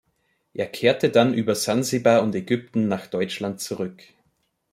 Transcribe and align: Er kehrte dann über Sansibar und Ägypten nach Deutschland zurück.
Er 0.55 0.65
kehrte 0.65 1.11
dann 1.11 1.31
über 1.35 1.53
Sansibar 1.53 2.23
und 2.23 2.33
Ägypten 2.33 2.87
nach 2.87 3.05
Deutschland 3.05 3.61
zurück. 3.61 4.01